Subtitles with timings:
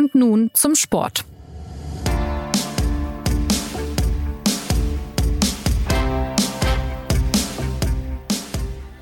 [0.00, 1.26] Und nun zum Sport.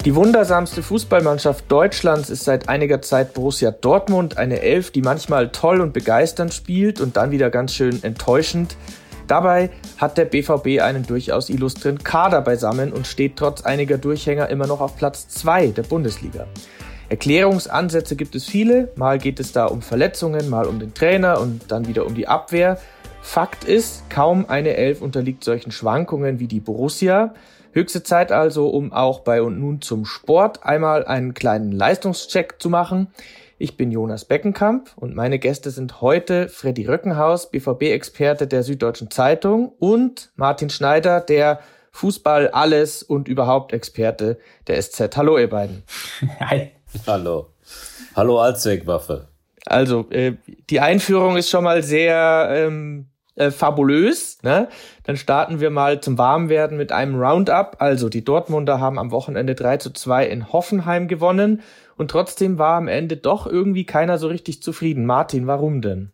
[0.05, 5.83] Die wundersamste Fußballmannschaft Deutschlands ist seit einiger Zeit Borussia Dortmund, eine Elf, die manchmal toll
[5.83, 8.77] und begeisternd spielt und dann wieder ganz schön enttäuschend.
[9.29, 14.67] Dabei hat der BVB einen durchaus illustren Kader beisammen und steht trotz einiger Durchhänger immer
[14.67, 16.49] noch auf Platz 2 der Bundesliga.
[17.09, 21.71] Erklärungsansätze gibt es viele, mal geht es da um Verletzungen, mal um den Trainer und
[21.73, 22.79] dann wieder um die Abwehr.
[23.23, 27.35] Fakt ist, kaum eine Elf unterliegt solchen Schwankungen wie die Borussia.
[27.73, 32.69] Höchste Zeit also, um auch bei und nun zum Sport einmal einen kleinen Leistungscheck zu
[32.69, 33.09] machen.
[33.57, 39.73] Ich bin Jonas Beckenkamp und meine Gäste sind heute Freddy Röckenhaus, BVB-Experte der Süddeutschen Zeitung
[39.79, 45.17] und Martin Schneider, der Fußball alles und überhaupt Experte der SZ.
[45.17, 45.83] Hallo ihr beiden.
[46.41, 46.78] Hi.
[47.07, 47.49] Hallo.
[48.15, 49.29] Hallo Allzweckwaffe.
[49.67, 50.35] Also, äh,
[50.71, 53.07] die Einführung ist schon mal sehr ähm,
[53.39, 54.43] äh, fabulös.
[54.43, 54.69] Ne?
[55.05, 57.77] Dann starten wir mal zum Warmwerden mit einem Roundup.
[57.79, 61.63] Also die Dortmunder haben am Wochenende 3 zu 2 in Hoffenheim gewonnen
[61.97, 65.07] und trotzdem war am Ende doch irgendwie keiner so richtig zufrieden.
[65.07, 66.13] Martin, warum denn?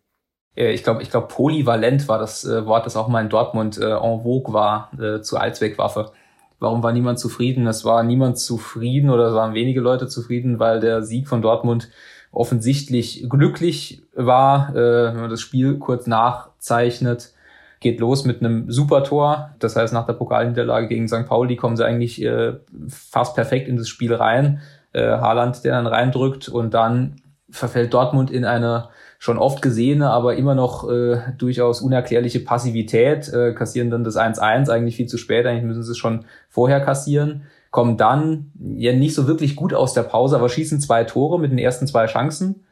[0.57, 3.91] Ich glaube, ich glaube, polyvalent war das äh, Wort, das auch mal in Dortmund äh,
[3.91, 6.11] en vogue war äh, zur Allzweckwaffe.
[6.59, 7.67] Warum war niemand zufrieden?
[7.67, 11.89] Es war niemand zufrieden oder es waren wenige Leute zufrieden, weil der Sieg von Dortmund
[12.31, 17.33] offensichtlich glücklich war, äh, wenn man das Spiel kurz nachzeichnet.
[17.79, 19.51] Geht los mit einem super Tor.
[19.59, 21.25] Das heißt, nach der Pokalniederlage gegen St.
[21.27, 22.53] Pauli kommen sie eigentlich äh,
[22.87, 24.61] fast perfekt in das Spiel rein.
[24.93, 27.17] Äh, Haaland, der dann reindrückt und dann
[27.49, 33.53] verfällt Dortmund in eine schon oft gesehene, aber immer noch äh, durchaus unerklärliche Passivität, äh,
[33.53, 37.43] kassieren dann das 1-1, eigentlich viel zu spät, eigentlich müssen sie es schon vorher kassieren
[37.75, 41.51] kommen dann ja nicht so wirklich gut aus der Pause, aber schießen zwei Tore mit
[41.51, 42.65] den ersten zwei Chancen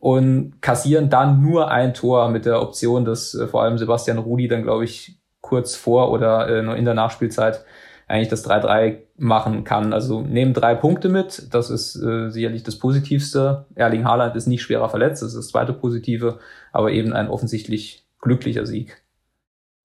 [0.00, 4.48] und kassieren dann nur ein Tor mit der Option, dass äh, vor allem Sebastian Rudi
[4.48, 7.66] dann, glaube ich, kurz vor oder äh, in der Nachspielzeit
[8.06, 9.92] eigentlich das 3-3 machen kann.
[9.92, 13.66] Also nehmen drei Punkte mit, das ist äh, sicherlich das Positivste.
[13.74, 16.38] Erling Haaland ist nicht schwerer verletzt, das ist das zweite Positive,
[16.72, 19.02] aber eben ein offensichtlich glücklicher Sieg.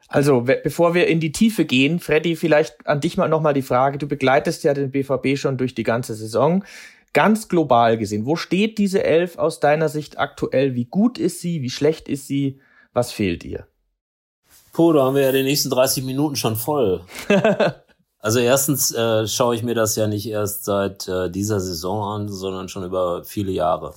[0.08, 3.98] Also, bevor wir in die Tiefe gehen, Freddy, vielleicht an dich mal nochmal die Frage.
[3.98, 6.66] Du begleitest ja den BVB schon durch die ganze Saison.
[7.14, 10.76] Ganz global gesehen, wo steht diese Elf aus deiner Sicht aktuell?
[10.76, 11.62] Wie gut ist sie?
[11.62, 12.60] Wie schlecht ist sie?
[12.92, 13.68] Was fehlt ihr?
[14.74, 17.02] Puh, da haben wir ja die nächsten 30 Minuten schon voll.
[18.22, 22.30] also erstens äh, schaue ich mir das ja nicht erst seit äh, dieser Saison an,
[22.30, 23.94] sondern schon über viele Jahre.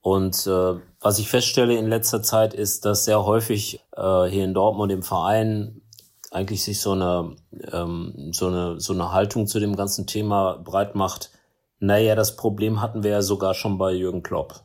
[0.00, 4.54] Und äh, was ich feststelle in letzter Zeit ist, dass sehr häufig äh, hier in
[4.54, 5.82] Dortmund im Verein
[6.30, 7.36] eigentlich sich so eine,
[7.72, 11.30] ähm, so eine, so eine Haltung zu dem ganzen Thema breit macht.
[11.78, 14.62] Naja, das Problem hatten wir ja sogar schon bei Jürgen Klopp.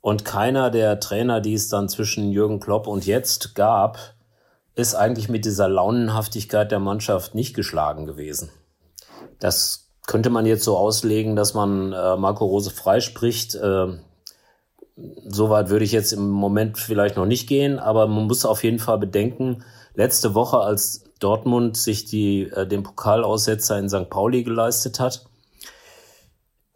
[0.00, 3.98] Und keiner der Trainer, die es dann zwischen Jürgen Klopp und jetzt gab,
[4.74, 8.50] ist eigentlich mit dieser Launenhaftigkeit der Mannschaft nicht geschlagen gewesen.
[9.38, 13.54] Das könnte man jetzt so auslegen, dass man äh, Marco Rose freispricht.
[13.54, 13.98] Äh,
[15.26, 18.78] Soweit würde ich jetzt im Moment vielleicht noch nicht gehen, aber man muss auf jeden
[18.78, 19.64] Fall bedenken,
[19.94, 24.10] letzte Woche, als Dortmund sich die, äh, den Pokalaussetzer in St.
[24.10, 25.26] Pauli geleistet hat,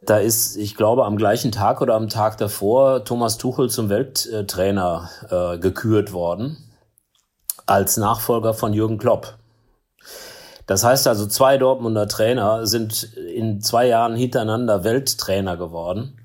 [0.03, 5.09] da ist, ich glaube, am gleichen Tag oder am Tag davor Thomas Tuchel zum Welttrainer
[5.31, 6.59] äh, gekürt worden,
[7.67, 9.39] als Nachfolger von Jürgen Klopp.
[10.67, 16.19] Das heißt also, zwei Dortmunder Trainer sind in zwei Jahren hintereinander Welttrainer geworden.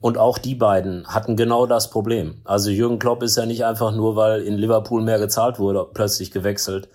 [0.00, 2.40] Und auch die beiden hatten genau das Problem.
[2.44, 6.30] Also Jürgen Klopp ist ja nicht einfach nur, weil in Liverpool mehr gezahlt wurde, plötzlich
[6.30, 6.88] gewechselt,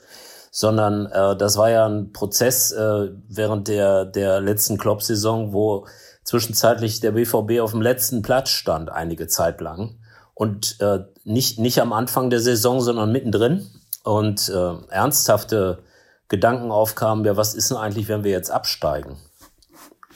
[0.51, 5.87] sondern äh, das war ja ein Prozess äh, während der, der letzten Klopp-Saison, wo
[6.23, 9.97] zwischenzeitlich der BVB auf dem letzten Platz stand, einige Zeit lang.
[10.41, 13.69] Und äh, nicht, nicht am Anfang der Saison, sondern mittendrin.
[14.03, 15.83] Und äh, ernsthafte
[16.29, 19.17] Gedanken aufkamen, ja, was ist denn eigentlich, wenn wir jetzt absteigen?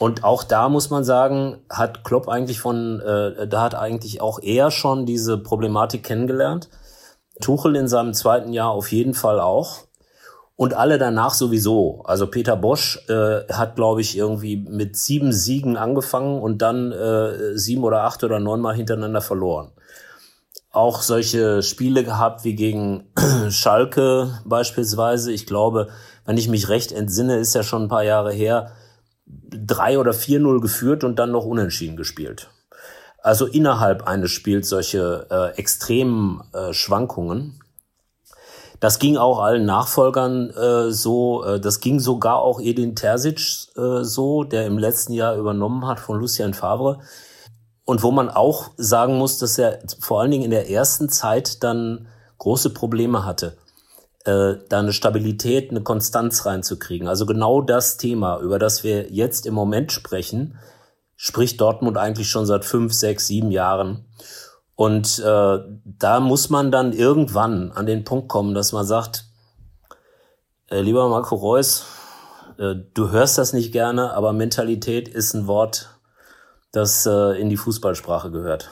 [0.00, 4.40] Und auch da muss man sagen, hat Klopp eigentlich von, äh, da hat eigentlich auch
[4.42, 6.70] er schon diese Problematik kennengelernt.
[7.40, 9.84] Tuchel in seinem zweiten Jahr auf jeden Fall auch.
[10.56, 12.02] Und alle danach sowieso.
[12.04, 17.56] Also Peter Bosch äh, hat, glaube ich, irgendwie mit sieben Siegen angefangen und dann äh,
[17.56, 19.70] sieben oder acht oder neun Mal hintereinander verloren.
[20.76, 23.04] Auch solche Spiele gehabt wie gegen
[23.48, 25.32] Schalke beispielsweise.
[25.32, 25.88] Ich glaube,
[26.26, 28.72] wenn ich mich recht entsinne, ist ja schon ein paar Jahre her,
[29.24, 32.50] drei oder vier null geführt und dann noch unentschieden gespielt.
[33.22, 37.58] Also innerhalb eines Spiels solche äh, extremen äh, Schwankungen.
[38.78, 44.04] Das ging auch allen Nachfolgern äh, so, äh, das ging sogar auch Edin Terzic äh,
[44.04, 47.00] so, der im letzten Jahr übernommen hat von Lucien Favre.
[47.86, 51.62] Und wo man auch sagen muss, dass er vor allen Dingen in der ersten Zeit
[51.62, 53.56] dann große Probleme hatte,
[54.24, 57.06] äh, da eine Stabilität, eine Konstanz reinzukriegen.
[57.06, 60.58] Also genau das Thema, über das wir jetzt im Moment sprechen,
[61.14, 64.04] spricht Dortmund eigentlich schon seit fünf, sechs, sieben Jahren.
[64.74, 69.26] Und äh, da muss man dann irgendwann an den Punkt kommen, dass man sagt,
[70.68, 71.84] äh, lieber Marco Reus,
[72.58, 75.95] äh, du hörst das nicht gerne, aber Mentalität ist ein Wort,
[76.76, 78.70] das äh, in die Fußballsprache gehört.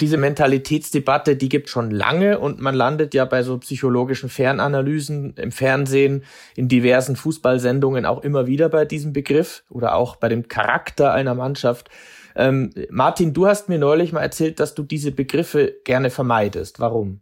[0.00, 5.52] Diese Mentalitätsdebatte, die gibt schon lange und man landet ja bei so psychologischen Fernanalysen im
[5.52, 6.24] Fernsehen,
[6.56, 11.34] in diversen Fußballsendungen auch immer wieder bei diesem Begriff oder auch bei dem Charakter einer
[11.34, 11.90] Mannschaft.
[12.34, 16.80] Ähm, Martin, du hast mir neulich mal erzählt, dass du diese Begriffe gerne vermeidest.
[16.80, 17.20] Warum?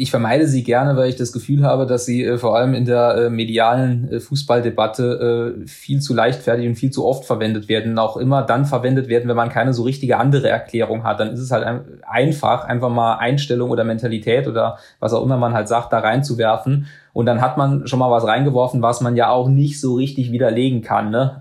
[0.00, 2.84] Ich vermeide sie gerne, weil ich das Gefühl habe, dass sie äh, vor allem in
[2.84, 7.98] der äh, medialen äh, Fußballdebatte äh, viel zu leichtfertig und viel zu oft verwendet werden.
[7.98, 11.18] Auch immer dann verwendet werden, wenn man keine so richtige andere Erklärung hat.
[11.18, 15.36] Dann ist es halt ein, einfach, einfach mal Einstellung oder Mentalität oder was auch immer
[15.36, 16.86] man halt sagt, da reinzuwerfen.
[17.12, 20.30] Und dann hat man schon mal was reingeworfen, was man ja auch nicht so richtig
[20.30, 21.40] widerlegen kann, ne?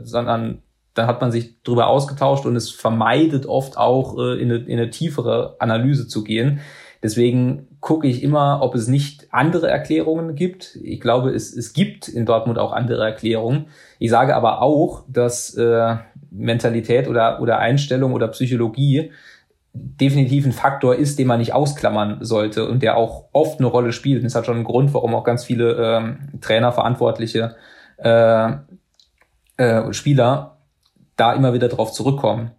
[0.00, 0.62] äh, sondern
[0.94, 4.78] dann hat man sich darüber ausgetauscht und es vermeidet oft auch äh, in, eine, in
[4.78, 6.60] eine tiefere Analyse zu gehen.
[7.02, 10.76] Deswegen gucke ich immer, ob es nicht andere Erklärungen gibt.
[10.82, 13.66] Ich glaube, es, es gibt in Dortmund auch andere Erklärungen.
[13.98, 15.96] Ich sage aber auch, dass äh,
[16.30, 19.12] Mentalität oder, oder Einstellung oder Psychologie
[19.72, 23.92] definitiv ein Faktor ist, den man nicht ausklammern sollte und der auch oft eine Rolle
[23.92, 24.18] spielt.
[24.18, 27.54] Und das hat schon einen Grund, warum auch ganz viele ähm, Trainer, Verantwortliche,
[27.98, 28.52] äh,
[29.56, 30.58] äh, Spieler
[31.16, 32.52] da immer wieder drauf zurückkommen.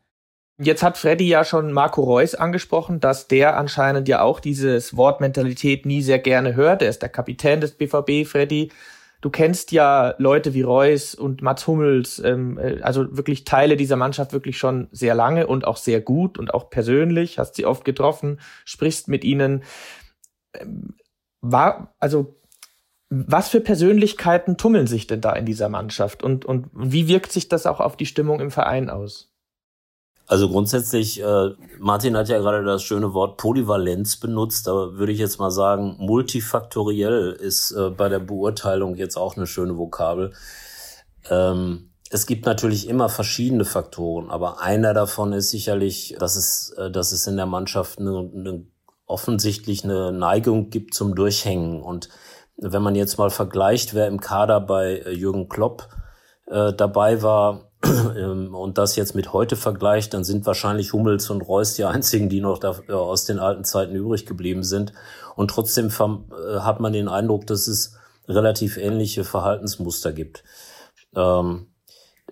[0.61, 5.21] Jetzt hat Freddy ja schon Marco Reus angesprochen, dass der anscheinend ja auch dieses Wort
[5.21, 6.81] Mentalität nie sehr gerne hört.
[6.81, 8.69] Er ist der Kapitän des BVB, Freddy.
[9.21, 13.95] Du kennst ja Leute wie Reus und Mats Hummels, ähm, äh, also wirklich Teile dieser
[13.95, 17.85] Mannschaft wirklich schon sehr lange und auch sehr gut und auch persönlich, hast sie oft
[17.85, 19.63] getroffen, sprichst mit ihnen.
[20.53, 20.95] Ähm,
[21.39, 22.35] war, also,
[23.09, 27.47] was für Persönlichkeiten tummeln sich denn da in dieser Mannschaft und, und wie wirkt sich
[27.47, 29.29] das auch auf die Stimmung im Verein aus?
[30.29, 31.49] Also grundsätzlich, äh,
[31.79, 35.95] Martin hat ja gerade das schöne Wort Polyvalenz benutzt, da würde ich jetzt mal sagen,
[35.97, 40.33] multifaktoriell ist äh, bei der Beurteilung jetzt auch eine schöne Vokabel.
[41.31, 46.91] Ähm, es gibt natürlich immer verschiedene Faktoren, aber einer davon ist sicherlich, dass es, äh,
[46.91, 48.67] dass es in der Mannschaft eine, eine,
[49.07, 51.81] offensichtlich eine Neigung gibt zum Durchhängen.
[51.81, 52.09] Und
[52.55, 55.89] wenn man jetzt mal vergleicht, wer im Kader bei äh, Jürgen Klopp
[56.45, 57.68] äh, dabei war,
[58.53, 62.41] und das jetzt mit heute vergleicht, dann sind wahrscheinlich Hummels und Reus die einzigen, die
[62.41, 64.93] noch da, äh, aus den alten Zeiten übrig geblieben sind.
[65.35, 67.95] Und trotzdem äh, hat man den Eindruck, dass es
[68.27, 70.43] relativ ähnliche Verhaltensmuster gibt.
[71.15, 71.67] Ähm,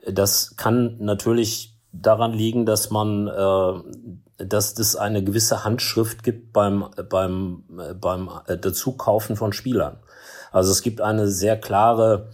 [0.05, 6.89] das kann natürlich daran liegen, dass man, äh, dass es eine gewisse Handschrift gibt beim
[7.09, 7.63] beim
[7.99, 9.97] beim Dazukaufen von Spielern.
[10.51, 12.29] Also es gibt eine sehr klare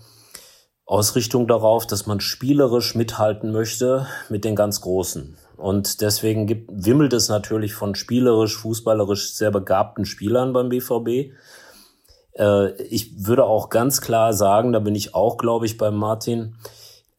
[0.86, 5.38] Ausrichtung darauf, dass man spielerisch mithalten möchte mit den ganz Großen.
[5.58, 11.34] Und deswegen gibt, wimmelt es natürlich von spielerisch, fußballerisch sehr begabten Spielern beim BVB.
[12.34, 16.56] Äh, ich würde auch ganz klar sagen, da bin ich auch, glaube ich, beim Martin,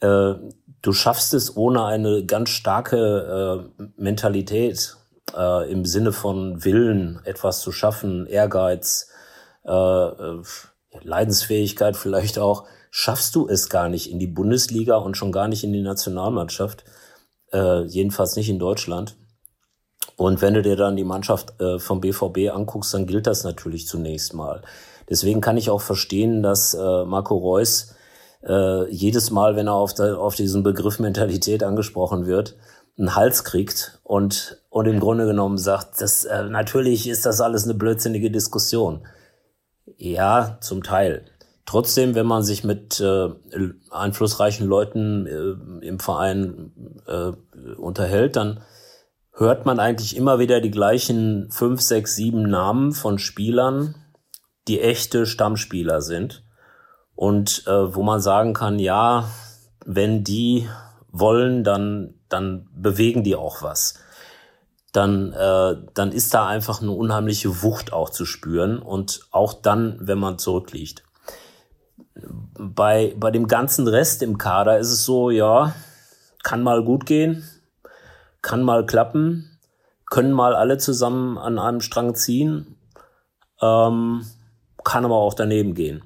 [0.01, 0.35] äh,
[0.83, 4.97] du schaffst es ohne eine ganz starke äh, Mentalität
[5.69, 9.09] im Sinne von Willen, etwas zu schaffen, Ehrgeiz,
[9.65, 10.43] äh, äh,
[11.03, 12.65] Leidensfähigkeit vielleicht auch,
[12.97, 16.85] schaffst du es gar nicht in die Bundesliga und schon gar nicht in die Nationalmannschaft,
[17.53, 19.17] äh, jedenfalls nicht in Deutschland.
[20.15, 23.89] Und wenn du dir dann die Mannschaft äh, vom BVB anguckst, dann gilt das natürlich
[23.89, 24.63] zunächst mal.
[25.11, 27.97] Deswegen kann ich auch verstehen, dass äh, Marco Reus
[28.47, 32.55] äh, jedes Mal, wenn er auf, der, auf diesen Begriff Mentalität angesprochen wird,
[32.97, 37.65] einen Hals kriegt und, und im Grunde genommen sagt, das, äh, natürlich ist das alles
[37.65, 39.05] eine blödsinnige Diskussion.
[39.97, 41.25] Ja, zum Teil.
[41.67, 43.31] Trotzdem, wenn man sich mit äh,
[43.91, 46.73] einflussreichen Leuten äh, im Verein
[47.07, 47.33] äh,
[47.77, 48.61] unterhält, dann
[49.33, 53.95] hört man eigentlich immer wieder die gleichen fünf, sechs, sieben Namen von Spielern,
[54.69, 56.45] die echte Stammspieler sind.
[57.15, 59.29] Und äh, wo man sagen kann, ja,
[59.87, 60.69] wenn die
[61.11, 63.95] wollen, dann, dann bewegen die auch was.
[64.93, 69.97] Dann, äh, dann ist da einfach eine unheimliche Wucht auch zu spüren und auch dann,
[70.01, 71.04] wenn man zurückliegt
[72.59, 75.75] bei, bei dem ganzen Rest im Kader ist es so, ja,
[76.43, 77.49] kann mal gut gehen,
[78.43, 79.59] kann mal klappen,
[80.11, 82.77] können mal alle zusammen an einem Strang ziehen,
[83.61, 84.25] ähm,
[84.85, 86.05] kann aber auch daneben gehen.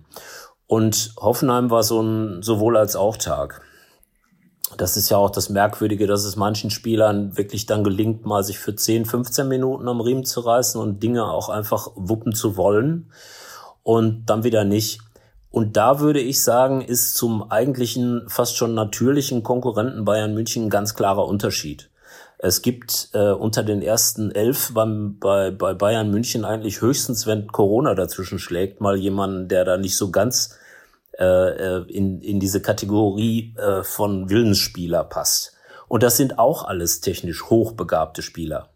[0.66, 3.62] Und Hoffenheim war so ein sowohl als auch Tag.
[4.76, 8.58] das ist ja auch das Merkwürdige, dass es manchen Spielern wirklich dann gelingt, mal sich
[8.58, 13.10] für 10, 15 Minuten am Riemen zu reißen und Dinge auch einfach wuppen zu wollen
[13.82, 15.00] und dann wieder nicht.
[15.50, 20.70] Und da würde ich sagen, ist zum eigentlichen, fast schon natürlichen Konkurrenten Bayern München ein
[20.70, 21.90] ganz klarer Unterschied.
[22.38, 27.48] Es gibt äh, unter den ersten elf beim, bei, bei Bayern München eigentlich höchstens, wenn
[27.48, 30.56] Corona dazwischen schlägt, mal jemanden, der da nicht so ganz
[31.18, 35.54] äh, äh, in, in diese Kategorie äh, von Willensspieler passt.
[35.88, 38.68] Und das sind auch alles technisch hochbegabte Spieler.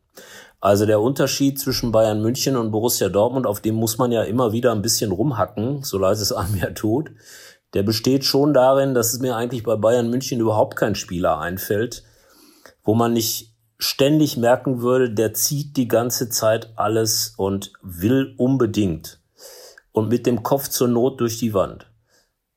[0.62, 4.52] Also der Unterschied zwischen Bayern München und Borussia Dortmund, auf dem muss man ja immer
[4.52, 7.11] wieder ein bisschen rumhacken, so leid es einem ja tut.
[7.75, 12.04] Der besteht schon darin, dass es mir eigentlich bei Bayern München überhaupt kein Spieler einfällt,
[12.85, 19.19] wo man nicht ständig merken würde, der zieht die ganze Zeit alles und will unbedingt
[19.90, 21.88] und mit dem Kopf zur Not durch die Wand.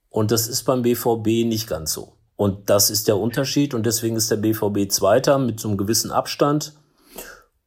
[0.10, 2.18] Und das ist beim BVB nicht ganz so.
[2.36, 6.12] Und das ist der Unterschied und deswegen ist der BVB Zweiter mit so einem gewissen
[6.12, 6.74] Abstand.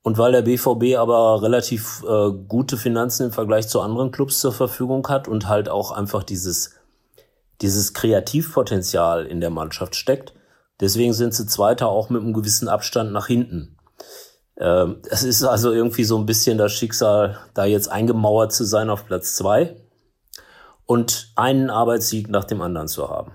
[0.02, 4.52] Und weil der BVB aber relativ äh, gute Finanzen im Vergleich zu anderen Clubs zur
[4.52, 6.76] Verfügung hat und halt auch einfach dieses,
[7.60, 10.34] dieses Kreativpotenzial in der Mannschaft steckt,
[10.80, 13.76] deswegen sind sie Zweiter auch mit einem gewissen Abstand nach hinten.
[14.58, 18.90] Ähm, es ist also irgendwie so ein bisschen das Schicksal, da jetzt eingemauert zu sein
[18.90, 19.76] auf Platz zwei
[20.86, 23.32] und einen Arbeitssieg nach dem anderen zu haben.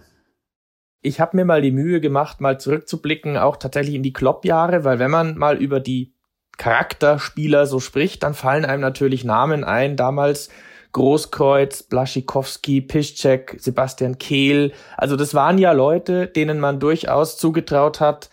[1.02, 5.00] Ich habe mir mal die Mühe gemacht, mal zurückzublicken, auch tatsächlich in die Klopp-Jahre, weil
[5.00, 6.13] wenn man mal über die
[6.58, 9.96] Charakterspieler so spricht, dann fallen einem natürlich Namen ein.
[9.96, 10.50] Damals
[10.94, 14.72] Großkreuz, Blaschikowski, Piszczek, Sebastian Kehl.
[14.96, 18.30] Also das waren ja Leute, denen man durchaus zugetraut hat,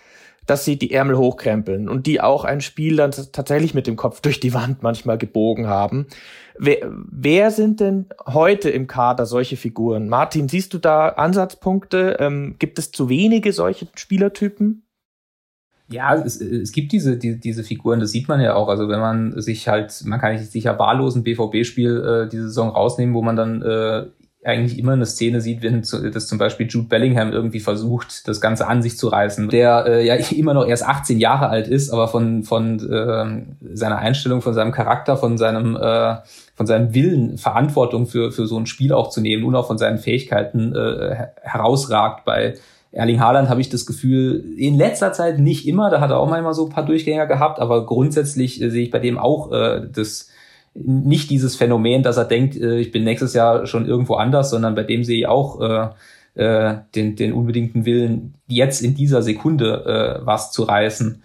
[0.47, 4.21] dass sie die Ärmel hochkrempeln und die auch ein Spiel dann tatsächlich mit dem Kopf
[4.21, 6.07] durch die Wand manchmal gebogen haben.
[6.59, 10.09] Wer, wer sind denn heute im Kader solche Figuren?
[10.09, 12.17] Martin, siehst du da Ansatzpunkte?
[12.19, 14.83] Ähm, gibt es zu wenige solche Spielertypen?
[15.93, 18.69] Ja, es, es gibt diese, die, diese Figuren, das sieht man ja auch.
[18.69, 22.69] Also wenn man sich halt, man kann sich sicher wahllos ein BVB-Spiel äh, diese Saison
[22.69, 24.07] rausnehmen, wo man dann äh,
[24.43, 28.67] eigentlich immer eine Szene sieht, wenn das zum Beispiel Jude Bellingham irgendwie versucht, das Ganze
[28.69, 32.09] an sich zu reißen, der äh, ja immer noch erst 18 Jahre alt ist, aber
[32.09, 36.17] von, von äh, seiner Einstellung, von seinem Charakter, von seinem, äh,
[36.55, 39.79] von seinem Willen, Verantwortung für, für so ein Spiel auch zu nehmen und auch von
[39.79, 42.25] seinen Fähigkeiten äh, herausragt.
[42.25, 42.55] Bei
[42.93, 46.29] Erling Haaland habe ich das Gefühl, in letzter Zeit nicht immer, da hat er auch
[46.29, 49.87] manchmal so ein paar Durchgänger gehabt, aber grundsätzlich äh, sehe ich bei dem auch äh,
[49.93, 50.29] das
[50.75, 54.75] nicht dieses Phänomen, dass er denkt, äh, ich bin nächstes Jahr schon irgendwo anders, sondern
[54.75, 55.89] bei dem sehe ich auch äh,
[56.35, 61.23] äh, den, den unbedingten Willen, jetzt in dieser Sekunde äh, was zu reißen.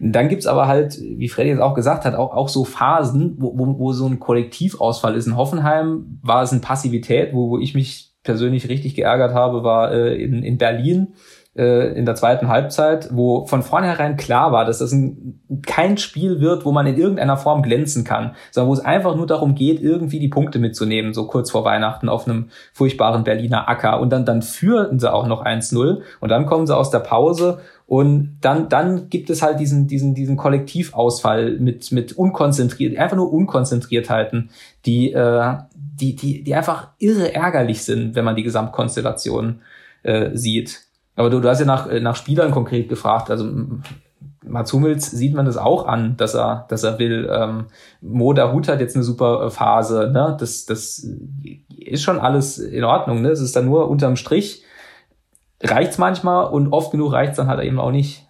[0.00, 3.58] Dann gibt's aber halt, wie Freddy jetzt auch gesagt hat, auch, auch so Phasen, wo,
[3.58, 5.26] wo, wo so ein Kollektivausfall ist.
[5.26, 9.90] In Hoffenheim war es eine Passivität, wo, wo ich mich persönlich richtig geärgert habe, war
[9.90, 11.14] äh, in, in Berlin
[11.56, 16.40] äh, in der zweiten Halbzeit, wo von vornherein klar war, dass das ein, kein Spiel
[16.40, 19.80] wird, wo man in irgendeiner Form glänzen kann, sondern wo es einfach nur darum geht,
[19.80, 23.98] irgendwie die Punkte mitzunehmen, so kurz vor Weihnachten auf einem furchtbaren Berliner Acker.
[23.98, 27.60] Und dann, dann führten sie auch noch 1-0 und dann kommen sie aus der Pause
[27.88, 33.32] und dann, dann gibt es halt diesen, diesen, diesen Kollektivausfall mit, mit unkonzentriert, einfach nur
[33.32, 34.50] Unkonzentriertheiten,
[34.84, 39.62] die, äh, die, die, die einfach irre ärgerlich sind, wenn man die Gesamtkonstellation
[40.02, 40.82] äh, sieht.
[41.16, 43.30] Aber du, du hast ja nach, nach Spielern konkret gefragt.
[43.30, 43.50] Also
[44.44, 47.26] Mats Hummels sieht man das auch an, dass er, dass er will.
[47.32, 47.68] Ähm,
[48.02, 50.10] Moda Hut hat jetzt eine super äh, Phase.
[50.12, 50.36] Ne?
[50.38, 51.08] Das, das
[51.74, 53.22] ist schon alles in Ordnung.
[53.22, 53.30] Ne?
[53.30, 54.62] Es ist dann nur unterm Strich
[55.62, 58.28] reicht's manchmal und oft genug reicht's dann halt eben auch nicht.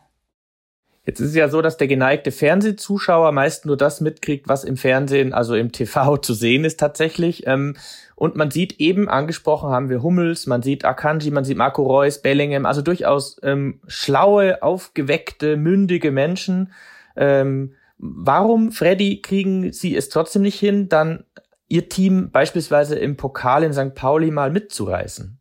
[1.08, 4.76] Jetzt ist es ja so, dass der geneigte Fernsehzuschauer meist nur das mitkriegt, was im
[4.76, 7.47] Fernsehen, also im TV zu sehen ist tatsächlich.
[7.47, 7.76] Ähm,
[8.14, 12.20] und man sieht eben, angesprochen haben wir Hummels, man sieht Akanji, man sieht Marco Reus,
[12.20, 16.73] Bellingham, also durchaus ähm, schlaue, aufgeweckte, mündige Menschen.
[17.16, 21.25] Ähm, warum, Freddy, kriegen sie es trotzdem nicht hin, dann
[21.68, 23.94] ihr Team beispielsweise im Pokal in St.
[23.94, 25.38] Pauli mal mitzureißen?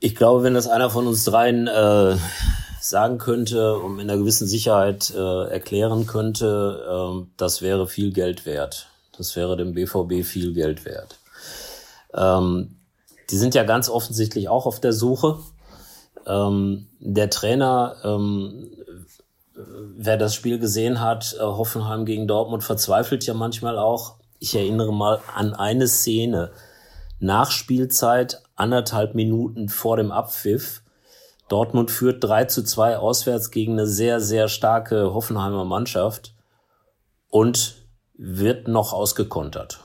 [0.00, 2.16] Ich glaube, wenn das einer von uns dreien äh,
[2.80, 8.46] sagen könnte und mit einer gewissen Sicherheit äh, erklären könnte, äh, das wäre viel Geld
[8.46, 8.88] wert.
[9.16, 11.18] Das wäre dem BVB viel Geld wert.
[12.14, 12.76] Ähm,
[13.30, 15.40] die sind ja ganz offensichtlich auch auf der Suche.
[16.26, 18.70] Ähm, der Trainer, ähm,
[19.96, 24.14] wer das Spiel gesehen hat, äh, Hoffenheim gegen Dortmund, verzweifelt ja manchmal auch.
[24.38, 26.52] Ich erinnere mal an eine Szene.
[27.18, 30.82] Nachspielzeit, anderthalb Minuten vor dem Abpfiff.
[31.48, 36.34] Dortmund führt 3 zu 2 auswärts gegen eine sehr, sehr starke Hoffenheimer Mannschaft
[37.30, 37.76] und
[38.14, 39.80] wird noch ausgekontert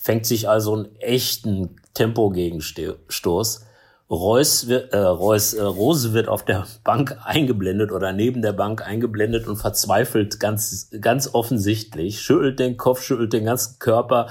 [0.00, 3.66] fängt sich also einen echten Tempogegenstoß,
[4.10, 9.46] Reus, äh, Reus äh, Rose wird auf der Bank eingeblendet oder neben der Bank eingeblendet
[9.46, 14.28] und verzweifelt ganz, ganz offensichtlich, schüttelt den Kopf, schüttelt den ganzen Körper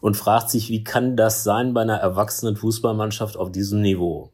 [0.00, 4.32] und fragt sich, wie kann das sein bei einer erwachsenen Fußballmannschaft auf diesem Niveau?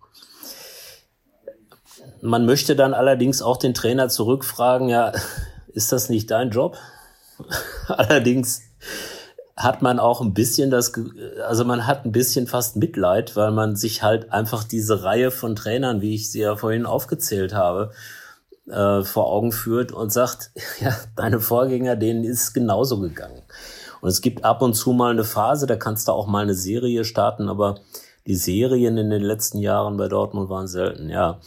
[2.21, 5.12] Man möchte dann allerdings auch den Trainer zurückfragen, ja,
[5.68, 6.76] ist das nicht dein Job?
[7.88, 8.62] allerdings
[9.56, 10.92] hat man auch ein bisschen das,
[11.47, 15.54] also man hat ein bisschen fast Mitleid, weil man sich halt einfach diese Reihe von
[15.54, 17.92] Trainern, wie ich sie ja vorhin aufgezählt habe,
[18.68, 23.42] äh, vor Augen führt und sagt, ja, deine Vorgänger, denen ist genauso gegangen.
[24.04, 26.52] Und es gibt ab und zu mal eine Phase, da kannst du auch mal eine
[26.52, 27.80] Serie starten, aber
[28.26, 31.40] die Serien in den letzten Jahren bei Dortmund waren selten, ja.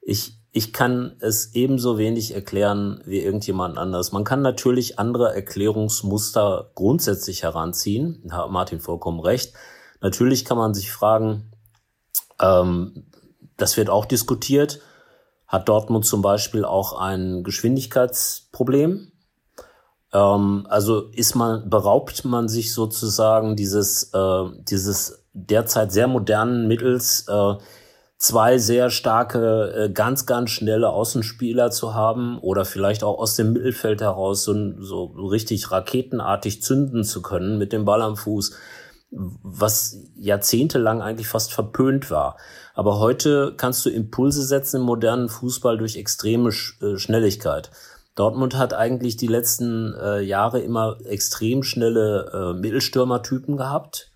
[0.00, 4.12] Ich, ich kann es ebenso wenig erklären wie irgendjemand anders.
[4.12, 8.22] Man kann natürlich andere Erklärungsmuster grundsätzlich heranziehen.
[8.26, 9.52] Da hat Martin vollkommen recht.
[10.00, 11.50] Natürlich kann man sich fragen,
[12.40, 13.06] ähm,
[13.56, 14.78] das wird auch diskutiert,
[15.48, 19.10] hat Dortmund zum Beispiel auch ein Geschwindigkeitsproblem?
[20.14, 27.26] Ähm, also ist man, beraubt man sich sozusagen dieses, äh, dieses derzeit sehr modernen Mittels,
[27.28, 27.54] äh,
[28.16, 33.52] zwei sehr starke, äh, ganz, ganz schnelle Außenspieler zu haben oder vielleicht auch aus dem
[33.52, 38.52] Mittelfeld heraus so, so richtig raketenartig zünden zu können mit dem Ball am Fuß,
[39.10, 42.36] was jahrzehntelang eigentlich fast verpönt war.
[42.74, 47.70] Aber heute kannst du Impulse setzen im modernen Fußball durch extreme äh, Schnelligkeit.
[48.14, 54.12] Dortmund hat eigentlich die letzten äh, Jahre immer extrem schnelle äh, Mittelstürmertypen gehabt.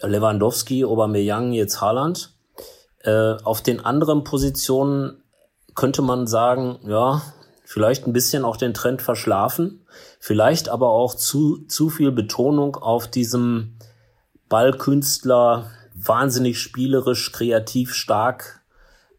[0.00, 2.34] Lewandowski, Aubameyang, jetzt Haaland.
[3.00, 5.22] Äh, auf den anderen Positionen
[5.74, 7.22] könnte man sagen, ja,
[7.64, 9.86] vielleicht ein bisschen auch den Trend verschlafen,
[10.20, 13.76] vielleicht aber auch zu, zu viel Betonung auf diesem
[14.48, 18.62] Ballkünstler, wahnsinnig spielerisch, kreativ stark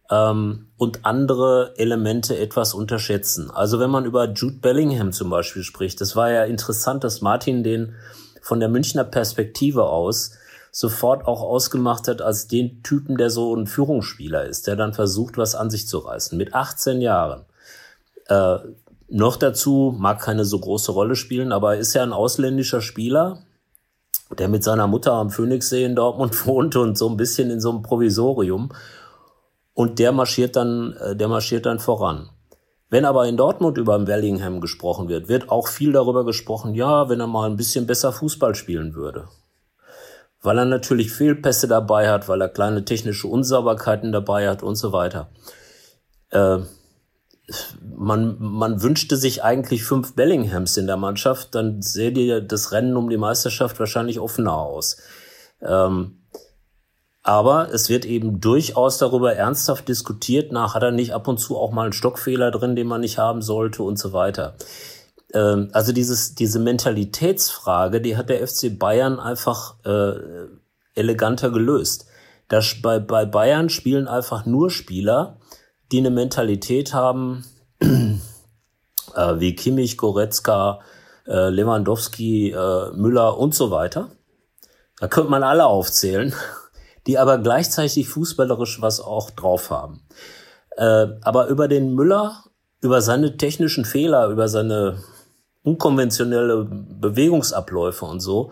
[0.09, 3.51] ähm, und andere Elemente etwas unterschätzen.
[3.51, 7.63] Also wenn man über Jude Bellingham zum Beispiel spricht, das war ja interessant, dass Martin
[7.63, 7.95] den
[8.41, 10.31] von der Münchner Perspektive aus
[10.71, 15.37] sofort auch ausgemacht hat als den Typen, der so ein Führungsspieler ist, der dann versucht,
[15.37, 16.37] was an sich zu reißen.
[16.37, 17.45] Mit 18 Jahren.
[18.27, 18.57] Äh,
[19.09, 23.39] noch dazu mag keine so große Rolle spielen, aber ist ja ein ausländischer Spieler,
[24.37, 27.71] der mit seiner Mutter am Phoenixsee in Dortmund wohnt und so ein bisschen in so
[27.71, 28.71] einem Provisorium.
[29.79, 32.29] Und der marschiert dann, äh, der marschiert dann voran.
[32.89, 37.21] Wenn aber in Dortmund über Bellingham gesprochen wird, wird auch viel darüber gesprochen, ja, wenn
[37.21, 39.29] er mal ein bisschen besser Fußball spielen würde
[40.41, 44.93] weil er natürlich Fehlpässe dabei hat, weil er kleine technische Unsauberkeiten dabei hat und so
[44.93, 45.29] weiter.
[46.29, 46.59] Äh,
[47.81, 52.95] man, man wünschte sich eigentlich fünf Bellinghams in der Mannschaft, dann sähe dir das Rennen
[52.95, 54.97] um die Meisterschaft wahrscheinlich offener aus.
[55.61, 56.18] Ähm,
[57.29, 61.59] aber es wird eben durchaus darüber ernsthaft diskutiert, nach hat er nicht ab und zu
[61.59, 64.55] auch mal einen Stockfehler drin, den man nicht haben sollte und so weiter.
[65.35, 70.13] Ähm, also dieses, diese Mentalitätsfrage, die hat der FC Bayern einfach äh,
[70.95, 72.07] eleganter gelöst.
[72.47, 75.37] Das, bei, bei Bayern spielen einfach nur Spieler,
[75.91, 77.45] die eine Mentalität haben,
[77.79, 78.17] äh,
[79.35, 80.79] wie Kimmich, Goretzka,
[81.27, 84.09] äh, Lewandowski, äh, Müller und so weiter.
[84.99, 86.33] Da könnte man alle aufzählen,
[87.07, 90.01] die aber gleichzeitig fußballerisch was auch drauf haben.
[90.77, 92.43] Äh, aber über den Müller,
[92.81, 95.03] über seine technischen Fehler, über seine
[95.63, 98.51] unkonventionelle Bewegungsabläufe und so,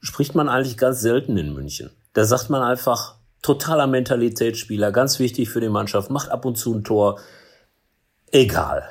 [0.00, 1.90] spricht man eigentlich ganz selten in München.
[2.12, 6.74] Da sagt man einfach, totaler Mentalitätsspieler, ganz wichtig für die Mannschaft, macht ab und zu
[6.74, 7.20] ein Tor.
[8.32, 8.84] Egal.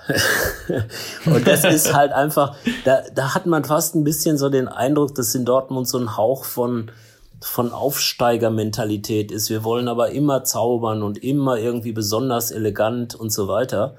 [1.25, 5.15] und das ist halt einfach, da, da hat man fast ein bisschen so den Eindruck,
[5.15, 6.91] dass in Dortmund so ein Hauch von,
[7.41, 9.49] von Aufsteigermentalität ist.
[9.49, 13.95] Wir wollen aber immer zaubern und immer irgendwie besonders elegant und so weiter.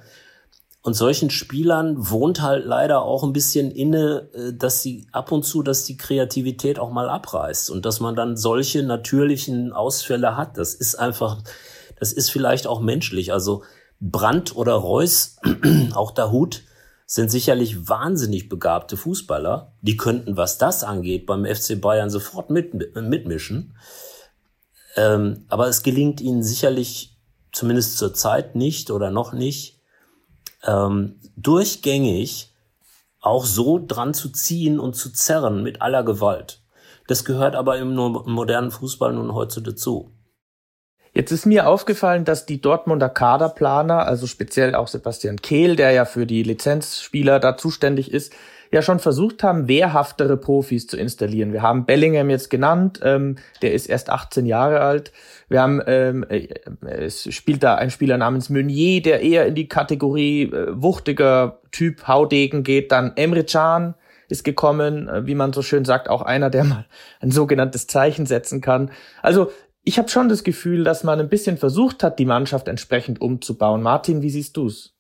[0.83, 5.45] Und solchen Spielern wohnt halt leider auch ein bisschen inne, äh, dass sie ab und
[5.45, 10.57] zu, dass die Kreativität auch mal abreißt und dass man dann solche natürlichen Ausfälle hat.
[10.57, 11.39] Das ist einfach,
[11.99, 13.33] das ist vielleicht auch menschlich.
[13.33, 13.63] Also
[14.01, 15.37] Brandt oder Reus,
[15.95, 16.63] auch der Hut,
[17.11, 19.73] sind sicherlich wahnsinnig begabte Fußballer.
[19.81, 23.77] Die könnten, was das angeht, beim FC Bayern sofort mit, mitmischen.
[24.95, 27.19] Ähm, aber es gelingt ihnen sicherlich
[27.51, 29.81] zumindest zur Zeit nicht oder noch nicht,
[30.63, 32.55] ähm, durchgängig
[33.21, 36.63] auch so dran zu ziehen und zu zerren mit aller Gewalt.
[37.09, 40.13] Das gehört aber im modernen Fußball nun heute dazu.
[41.13, 46.05] Jetzt ist mir aufgefallen, dass die Dortmunder Kaderplaner, also speziell auch Sebastian Kehl, der ja
[46.05, 48.33] für die Lizenzspieler da zuständig ist,
[48.73, 51.53] ja schon versucht haben, wehrhaftere Profis zu installieren.
[51.53, 55.11] Wir haben Bellingham jetzt genannt, ähm, der ist erst 18 Jahre alt.
[55.49, 56.47] Wir haben, ähm, äh,
[56.85, 62.07] es spielt da ein Spieler namens Meunier, der eher in die Kategorie äh, wuchtiger Typ
[62.07, 62.93] Haudegen geht.
[62.93, 63.95] Dann Emre Can
[64.29, 66.87] ist gekommen, äh, wie man so schön sagt, auch einer, der mal
[67.19, 68.93] ein sogenanntes Zeichen setzen kann.
[69.21, 69.51] Also
[69.83, 73.83] ich habe schon das Gefühl, dass man ein bisschen versucht hat, die Mannschaft entsprechend umzubauen.
[73.83, 74.95] Martin, wie siehst du's?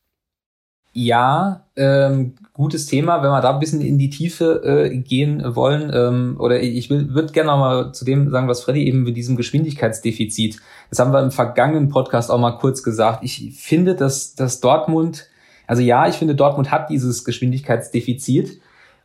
[0.92, 5.92] Ja, ähm, gutes Thema, wenn wir da ein bisschen in die Tiefe äh, gehen wollen.
[5.94, 10.56] Ähm, oder ich würde gerne mal zu dem sagen, was Freddy eben mit diesem Geschwindigkeitsdefizit.
[10.88, 13.22] Das haben wir im vergangenen Podcast auch mal kurz gesagt.
[13.22, 15.28] Ich finde, dass, dass Dortmund,
[15.68, 18.60] also ja, ich finde, Dortmund hat dieses Geschwindigkeitsdefizit.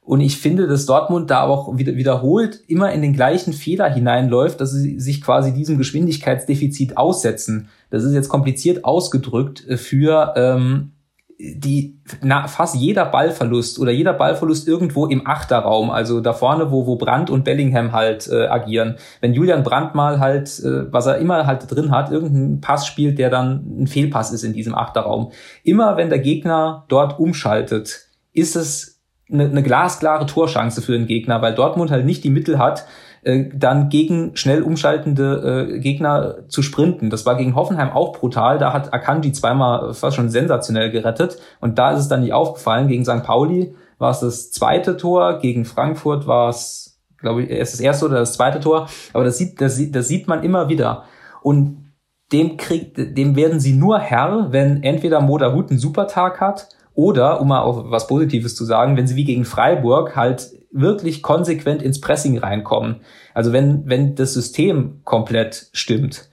[0.05, 4.61] Und ich finde, dass Dortmund da auch wieder, wiederholt immer in den gleichen Fehler hineinläuft,
[4.61, 7.69] dass sie sich quasi diesem Geschwindigkeitsdefizit aussetzen.
[7.89, 10.91] Das ist jetzt kompliziert ausgedrückt für ähm,
[11.39, 16.85] die na, fast jeder Ballverlust oder jeder Ballverlust irgendwo im Achterraum, also da vorne, wo,
[16.85, 18.97] wo Brandt und Bellingham halt äh, agieren.
[19.21, 23.17] Wenn Julian Brandt mal halt, äh, was er immer halt drin hat, irgendeinen Pass spielt,
[23.17, 25.31] der dann ein Fehlpass ist in diesem Achterraum.
[25.63, 28.94] Immer wenn der Gegner dort umschaltet, ist es
[29.31, 32.85] eine, eine glasklare Torchance für den Gegner, weil Dortmund halt nicht die Mittel hat,
[33.23, 37.09] äh, dann gegen schnell umschaltende äh, Gegner zu sprinten.
[37.09, 38.59] Das war gegen Hoffenheim auch brutal.
[38.59, 41.39] Da hat Akanji zweimal fast schon sensationell gerettet.
[41.59, 42.87] Und da ist es dann nicht aufgefallen.
[42.87, 43.23] Gegen St.
[43.23, 45.39] Pauli war es das zweite Tor.
[45.39, 48.87] Gegen Frankfurt war es, glaube ich, erst das erste oder das zweite Tor.
[49.13, 51.05] Aber das sieht, das sieht, das sieht man immer wieder.
[51.41, 51.93] Und
[52.31, 57.41] dem, kriegt, dem werden sie nur Herr, wenn entweder Moda Hut einen Supertag hat oder,
[57.41, 61.81] um mal auf was Positives zu sagen, wenn sie wie gegen Freiburg halt wirklich konsequent
[61.81, 63.01] ins Pressing reinkommen.
[63.33, 66.29] Also wenn, wenn das System komplett stimmt.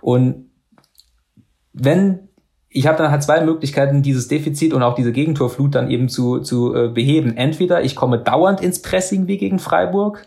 [0.00, 0.50] Und
[1.72, 2.28] wenn
[2.76, 6.40] ich habe dann halt zwei Möglichkeiten, dieses Defizit und auch diese Gegentorflut dann eben zu,
[6.40, 7.36] zu äh, beheben.
[7.36, 10.26] Entweder ich komme dauernd ins Pressing wie gegen Freiburg,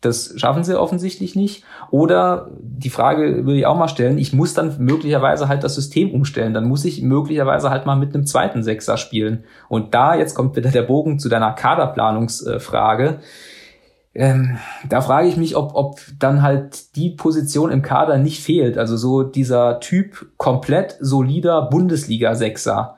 [0.00, 1.64] das schaffen sie offensichtlich nicht.
[1.90, 6.12] Oder die Frage würde ich auch mal stellen, ich muss dann möglicherweise halt das System
[6.12, 6.54] umstellen.
[6.54, 9.44] Dann muss ich möglicherweise halt mal mit einem zweiten Sechser spielen.
[9.68, 13.18] Und da, jetzt kommt wieder der Bogen zu deiner Kaderplanungsfrage.
[14.14, 14.58] Ähm,
[14.88, 18.78] da frage ich mich, ob, ob dann halt die Position im Kader nicht fehlt.
[18.78, 22.96] Also so dieser Typ komplett solider Bundesliga-Sechser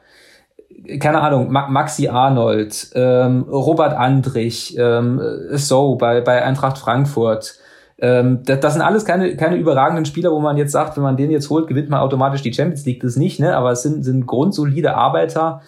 [0.99, 5.21] keine Ahnung, Maxi Arnold, ähm, Robert Andrich, ähm,
[5.53, 7.55] So bei, bei Eintracht Frankfurt.
[7.99, 11.17] Ähm, das, das sind alles keine, keine überragenden Spieler, wo man jetzt sagt, wenn man
[11.17, 13.01] den jetzt holt, gewinnt man automatisch die Champions League.
[13.01, 13.57] Das nicht, ne?
[13.57, 15.63] Aber es sind, sind grundsolide Arbeiter,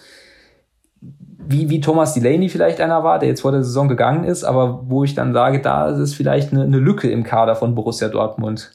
[1.47, 4.81] wie, wie Thomas Delaney vielleicht einer war, der jetzt vor der Saison gegangen ist, aber
[4.89, 8.71] wo ich dann sage, da ist vielleicht eine, eine Lücke im Kader von Borussia Dortmund.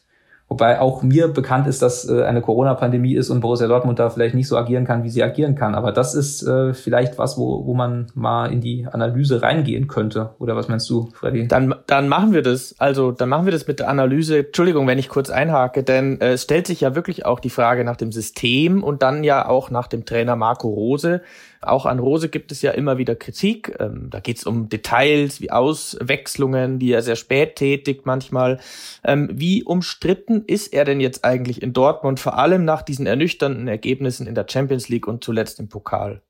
[0.51, 4.35] Wobei auch mir bekannt ist, dass äh, eine Corona-Pandemie ist und Borussia Dortmund da vielleicht
[4.35, 5.77] nicht so agieren kann, wie sie agieren kann.
[5.77, 10.31] Aber das ist äh, vielleicht was, wo, wo man mal in die Analyse reingehen könnte.
[10.41, 11.47] Oder was meinst du, Freddy?
[11.47, 12.75] Dann, dann machen wir das.
[12.79, 14.39] Also dann machen wir das mit der Analyse.
[14.39, 17.85] Entschuldigung, wenn ich kurz einhake, denn äh, es stellt sich ja wirklich auch die Frage
[17.85, 21.23] nach dem System und dann ja auch nach dem Trainer Marco Rose.
[21.63, 23.77] Auch an Rose gibt es ja immer wieder Kritik.
[23.79, 28.61] Ähm, da geht es um Details wie Auswechslungen, die er sehr spät tätigt manchmal.
[29.05, 33.69] Ähm, wie umstritten ist er denn jetzt eigentlich in Dortmund, vor allem nach diesen ernüchternden
[33.69, 36.23] Ergebnissen in der Champions League und zuletzt im Pokal?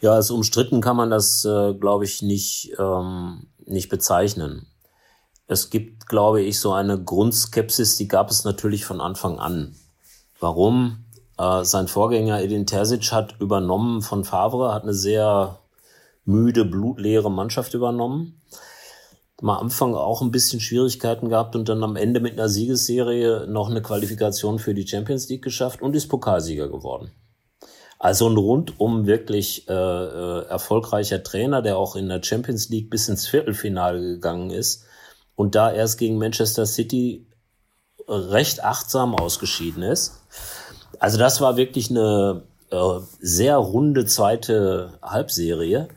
[0.00, 4.66] Ja, als umstritten kann man das, äh, glaube ich, nicht, ähm, nicht bezeichnen.
[5.48, 9.74] Es gibt, glaube ich, so eine Grundskepsis, die gab es natürlich von Anfang an.
[10.40, 11.04] Warum?
[11.38, 15.58] Äh, sein Vorgänger Edin Terzic hat übernommen von Favre, hat eine sehr
[16.24, 18.42] müde, blutleere Mannschaft übernommen.
[19.40, 23.70] Am Anfang auch ein bisschen Schwierigkeiten gehabt und dann am Ende mit einer Siegesserie noch
[23.70, 27.12] eine Qualifikation für die Champions League geschafft und ist Pokalsieger geworden.
[28.00, 33.08] Also ein rundum wirklich äh, äh, erfolgreicher Trainer, der auch in der Champions League bis
[33.08, 34.84] ins Viertelfinale gegangen ist
[35.34, 37.26] und da erst gegen Manchester City
[38.08, 40.17] recht achtsam ausgeschieden ist.
[40.98, 45.88] Also das war wirklich eine äh, sehr runde zweite Halbserie.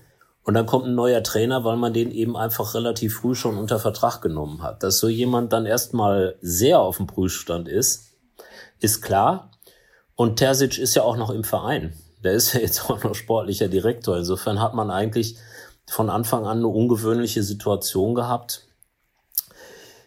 [0.44, 3.80] Und dann kommt ein neuer Trainer, weil man den eben einfach relativ früh schon unter
[3.80, 4.82] Vertrag genommen hat.
[4.84, 8.16] Dass so jemand dann erstmal sehr auf dem Prüfstand ist,
[8.80, 9.52] ist klar.
[10.16, 11.94] Und Terzic ist ja auch noch im Verein.
[12.24, 14.18] Der ist ja jetzt auch noch sportlicher Direktor.
[14.18, 15.38] Insofern hat man eigentlich
[15.88, 18.68] von Anfang an eine ungewöhnliche Situation gehabt.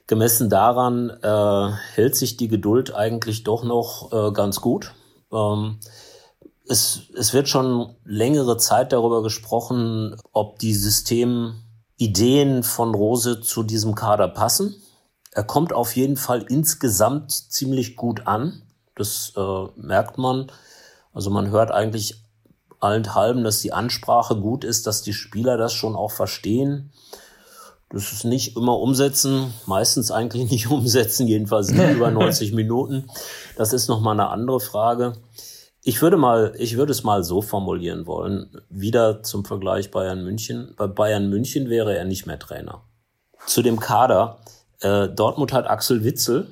[0.06, 4.92] Gemessen daran äh, hält sich die Geduld eigentlich doch noch äh, ganz gut.
[5.32, 5.78] Ähm,
[6.68, 13.94] es, es wird schon längere Zeit darüber gesprochen, ob die Systemideen von Rose zu diesem
[13.94, 14.74] Kader passen.
[15.30, 18.62] Er kommt auf jeden Fall insgesamt ziemlich gut an.
[18.94, 20.50] Das äh, merkt man.
[21.12, 22.22] Also man hört eigentlich
[22.80, 26.92] allenthalben, dass die Ansprache gut ist, dass die Spieler das schon auch verstehen.
[27.94, 33.08] Das ist nicht immer umsetzen, meistens eigentlich nicht umsetzen, jedenfalls nicht über 90 Minuten.
[33.56, 35.12] Das ist nochmal eine andere Frage.
[35.80, 38.60] Ich würde mal, ich würde es mal so formulieren wollen.
[38.68, 40.74] Wieder zum Vergleich Bayern München.
[40.76, 42.82] Bei Bayern München wäre er nicht mehr Trainer.
[43.46, 44.38] Zu dem Kader.
[44.80, 46.48] Äh, Dortmund hat Axel Witzel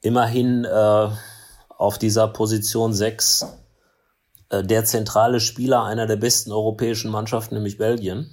[0.00, 1.08] immerhin äh,
[1.76, 3.46] auf dieser Position 6
[4.48, 8.30] äh, der zentrale Spieler einer der besten europäischen Mannschaften, nämlich Belgien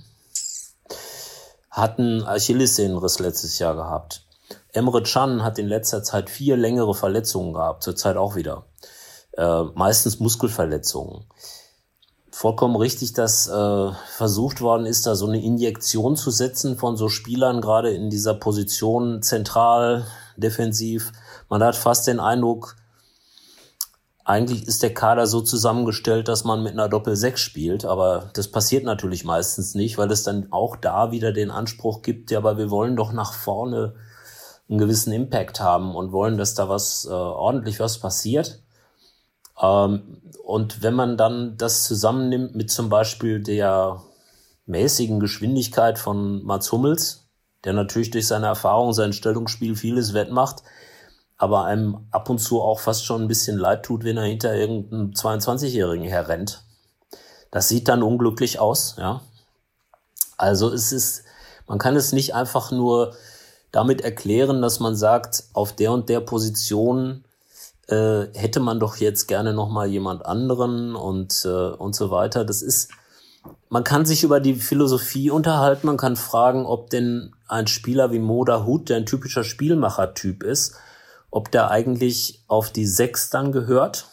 [1.73, 4.25] hatten Achillessehnenriss letztes Jahr gehabt.
[4.71, 8.67] Emre Can hat in letzter Zeit vier längere Verletzungen gehabt, zurzeit auch wieder.
[9.31, 11.25] Äh, meistens Muskelverletzungen.
[12.29, 17.09] Vollkommen richtig, dass äh, versucht worden ist, da so eine Injektion zu setzen von so
[17.09, 20.05] Spielern, gerade in dieser Position zentral,
[20.37, 21.11] defensiv.
[21.49, 22.75] Man hat fast den Eindruck,
[24.25, 28.85] eigentlich ist der Kader so zusammengestellt, dass man mit einer Doppel-6 spielt, aber das passiert
[28.85, 32.69] natürlich meistens nicht, weil es dann auch da wieder den Anspruch gibt, ja, aber wir
[32.69, 33.95] wollen doch nach vorne
[34.69, 38.63] einen gewissen Impact haben und wollen, dass da was äh, ordentlich was passiert.
[39.61, 44.01] Ähm, und wenn man dann das zusammennimmt mit zum Beispiel der
[44.65, 47.27] mäßigen Geschwindigkeit von Mats Hummels,
[47.65, 50.63] der natürlich durch seine Erfahrung, sein Stellungsspiel vieles wettmacht,
[51.43, 54.55] aber einem ab und zu auch fast schon ein bisschen leid tut, wenn er hinter
[54.55, 56.63] irgendeinem 22-Jährigen herrennt.
[57.51, 59.19] Das sieht dann unglücklich aus, ja.
[60.37, 61.25] Also es ist,
[61.67, 63.13] man kann es nicht einfach nur
[63.73, 67.25] damit erklären, dass man sagt, auf der und der Position
[67.89, 72.45] äh, hätte man doch jetzt gerne noch mal jemand anderen und äh, und so weiter.
[72.45, 72.89] Das ist,
[73.67, 78.19] man kann sich über die Philosophie unterhalten, man kann fragen, ob denn ein Spieler wie
[78.19, 80.77] Moda Hut, der ein typischer Spielmacher-Typ ist,
[81.33, 84.07] ob der eigentlich auf die sechs dann gehört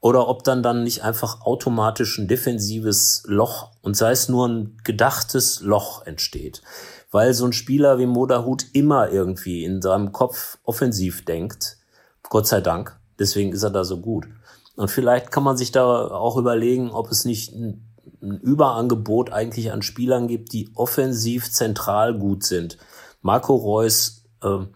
[0.00, 4.78] oder ob dann dann nicht einfach automatisch ein defensives Loch und sei es nur ein
[4.82, 6.62] gedachtes Loch entsteht.
[7.10, 11.76] Weil so ein Spieler wie Moderhut immer irgendwie in seinem Kopf offensiv denkt.
[12.28, 12.98] Gott sei Dank.
[13.18, 14.26] Deswegen ist er da so gut.
[14.76, 19.70] Und vielleicht kann man sich da auch überlegen, ob es nicht ein, ein Überangebot eigentlich
[19.70, 22.78] an Spielern gibt, die offensiv zentral gut sind.
[23.22, 24.66] Marco Reus, äh,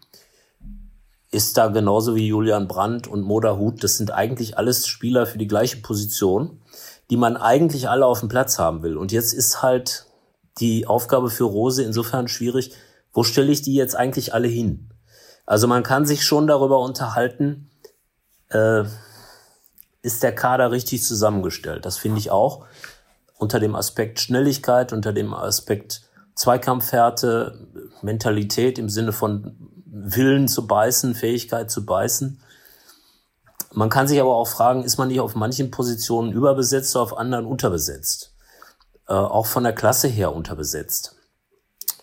[1.31, 3.85] ist da genauso wie Julian Brandt und Moda Hut.
[3.85, 6.63] Das sind eigentlich alles Spieler für die gleiche Position,
[7.11, 8.97] die man eigentlich alle auf dem Platz haben will.
[8.97, 10.07] Und jetzt ist halt
[10.59, 12.73] die Aufgabe für Rose insofern schwierig.
[13.13, 14.91] Wo stelle ich die jetzt eigentlich alle hin?
[15.45, 17.71] Also man kann sich schon darüber unterhalten,
[18.51, 18.85] äh,
[20.03, 21.85] ist der Kader richtig zusammengestellt?
[21.85, 22.67] Das finde ich auch.
[23.37, 26.03] Unter dem Aspekt Schnelligkeit, unter dem Aspekt
[26.35, 27.67] Zweikampfhärte,
[28.03, 32.41] Mentalität im Sinne von Willen zu beißen, Fähigkeit zu beißen.
[33.73, 37.47] Man kann sich aber auch fragen, ist man nicht auf manchen Positionen überbesetzt auf anderen
[37.47, 38.35] unterbesetzt?
[39.07, 41.17] Äh, auch von der Klasse her unterbesetzt.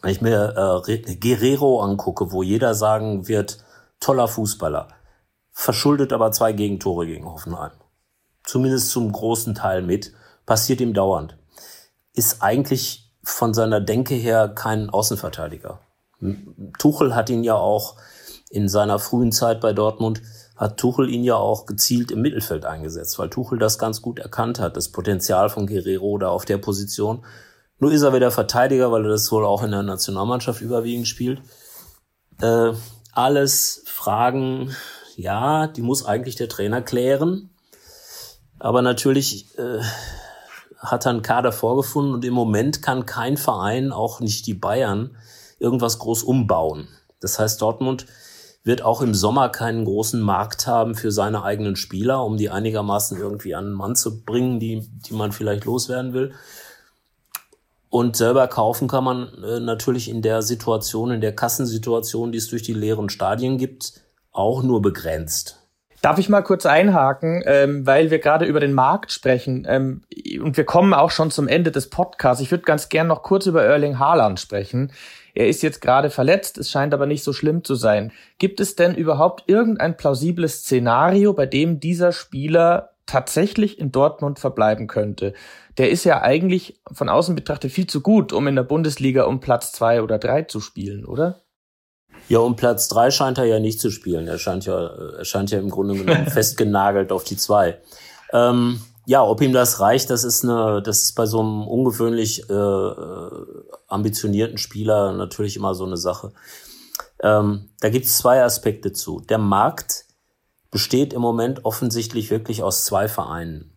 [0.02, 3.64] Wenn ich mir äh, Guerrero angucke, wo jeder sagen wird,
[4.00, 4.90] toller Fußballer,
[5.52, 7.72] verschuldet aber zwei Gegentore gegen Hoffenheim.
[8.44, 10.14] Zumindest zum großen Teil mit,
[10.46, 11.38] passiert ihm dauernd.
[12.14, 15.80] Ist eigentlich von seiner Denke her kein Außenverteidiger.
[16.80, 17.96] Tuchel hat ihn ja auch
[18.50, 20.22] in seiner frühen Zeit bei Dortmund,
[20.56, 24.60] hat Tuchel ihn ja auch gezielt im Mittelfeld eingesetzt, weil Tuchel das ganz gut erkannt
[24.60, 27.26] hat, das Potenzial von Guerrero da auf der Position.
[27.80, 31.42] Nur ist er wieder Verteidiger, weil er das wohl auch in der Nationalmannschaft überwiegend spielt.
[32.42, 32.72] Äh,
[33.12, 34.74] alles Fragen,
[35.18, 37.50] ja, die muss eigentlich der Trainer klären.
[38.60, 39.82] Aber natürlich äh,
[40.80, 45.18] hat er einen Kader vorgefunden und im Moment kann kein Verein, auch nicht die Bayern,
[45.66, 46.88] irgendwas groß umbauen.
[47.20, 48.06] Das heißt, Dortmund
[48.64, 53.18] wird auch im Sommer keinen großen Markt haben für seine eigenen Spieler, um die einigermaßen
[53.18, 56.34] irgendwie an einen Mann zu bringen, die, die man vielleicht loswerden will.
[57.90, 62.50] Und selber kaufen kann man äh, natürlich in der Situation, in der Kassensituation, die es
[62.50, 64.02] durch die leeren Stadien gibt,
[64.32, 65.62] auch nur begrenzt.
[66.02, 70.02] Darf ich mal kurz einhaken, ähm, weil wir gerade über den Markt sprechen ähm,
[70.40, 72.44] und wir kommen auch schon zum Ende des Podcasts.
[72.44, 74.92] Ich würde ganz gern noch kurz über Erling Haaland sprechen.
[75.36, 78.14] Er ist jetzt gerade verletzt, es scheint aber nicht so schlimm zu sein.
[78.40, 84.88] Gibt es denn überhaupt irgendein plausibles Szenario, bei dem dieser Spieler tatsächlich in Dortmund verbleiben
[84.88, 85.34] könnte?
[85.78, 89.42] Der ist ja eigentlich von außen betrachtet viel zu gut, um in der Bundesliga um
[89.42, 91.42] Platz zwei oder drei zu spielen, oder?
[92.30, 94.28] Ja, um Platz drei scheint er ja nicht zu spielen.
[94.28, 97.78] Er scheint ja, er scheint ja im Grunde genommen festgenagelt auf die zwei.
[98.32, 102.50] Ähm, ja, ob ihm das reicht, das ist eine, das ist bei so einem ungewöhnlich
[102.50, 102.90] äh,
[103.88, 106.32] ambitionierten Spieler natürlich immer so eine Sache.
[107.22, 109.20] Ähm, da gibt es zwei Aspekte zu.
[109.22, 110.06] Der Markt
[110.72, 113.72] besteht im Moment offensichtlich wirklich aus zwei Vereinen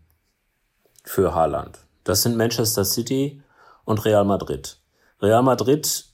[1.05, 1.79] für Haaland.
[2.05, 3.43] Das sind Manchester City
[3.85, 4.81] und Real Madrid.
[5.21, 6.07] Real Madrid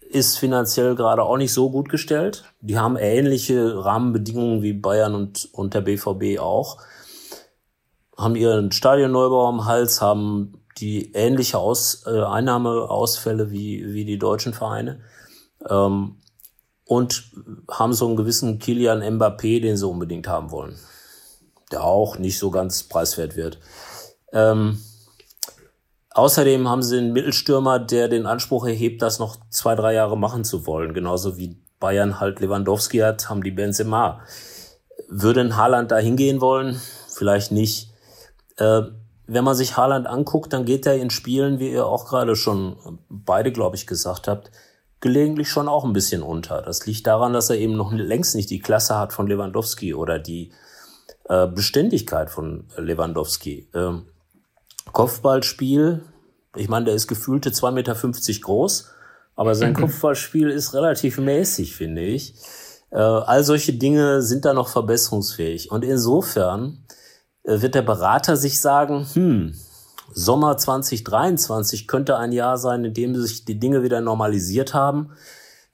[0.00, 2.44] ist finanziell gerade auch nicht so gut gestellt.
[2.60, 6.78] Die haben ähnliche Rahmenbedingungen wie Bayern und, und der BVB auch.
[8.16, 14.54] Haben ihren Stadionneubau am Hals, haben die ähnliche Aus, äh, Einnahmeausfälle wie, wie die deutschen
[14.54, 15.00] Vereine.
[15.68, 16.16] Ähm,
[16.84, 17.30] und
[17.70, 20.78] haben so einen gewissen Kilian Mbappé, den sie unbedingt haben wollen.
[21.72, 23.58] Der auch nicht so ganz preiswert wird.
[24.32, 24.80] Ähm,
[26.10, 30.44] außerdem haben sie einen Mittelstürmer, der den Anspruch erhebt, das noch zwei, drei Jahre machen
[30.44, 30.94] zu wollen.
[30.94, 34.20] Genauso wie Bayern halt Lewandowski hat, haben die Benzema.
[35.08, 36.80] Würde ein Haaland da hingehen wollen?
[37.08, 37.90] Vielleicht nicht.
[38.56, 38.82] Äh,
[39.26, 43.00] wenn man sich Haaland anguckt, dann geht er in Spielen, wie ihr auch gerade schon
[43.08, 44.50] beide, glaube ich, gesagt habt,
[45.00, 46.62] gelegentlich schon auch ein bisschen unter.
[46.62, 50.18] Das liegt daran, dass er eben noch längst nicht die Klasse hat von Lewandowski oder
[50.18, 50.52] die
[51.28, 53.68] äh, Beständigkeit von Lewandowski.
[53.74, 54.06] Ähm,
[54.92, 56.02] Kopfballspiel,
[56.54, 58.90] ich meine, der ist gefühlte 2,50 Meter groß,
[59.34, 62.34] aber sein Kopfballspiel ist relativ mäßig, finde ich.
[62.90, 65.70] Äh, all solche Dinge sind da noch verbesserungsfähig.
[65.70, 66.84] Und insofern
[67.46, 69.54] wird der Berater sich sagen, hm,
[70.12, 75.10] Sommer 2023 könnte ein Jahr sein, in dem sich die Dinge wieder normalisiert haben.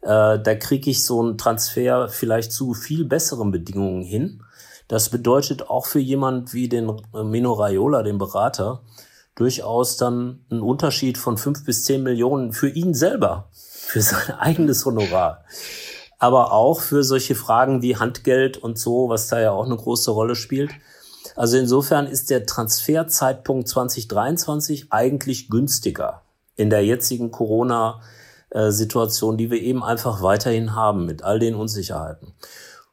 [0.01, 4.43] Äh, da kriege ich so einen Transfer vielleicht zu viel besseren Bedingungen hin.
[4.89, 8.83] Das bedeutet auch für jemand wie den Mino Raiola, den Berater,
[9.35, 14.85] durchaus dann einen Unterschied von fünf bis zehn Millionen für ihn selber, für sein eigenes
[14.85, 15.45] Honorar.
[16.19, 20.11] Aber auch für solche Fragen wie Handgeld und so, was da ja auch eine große
[20.11, 20.71] Rolle spielt.
[21.37, 26.23] Also insofern ist der Transferzeitpunkt 2023 eigentlich günstiger
[26.57, 32.35] in der jetzigen Corona-Situation, die wir eben einfach weiterhin haben mit all den Unsicherheiten.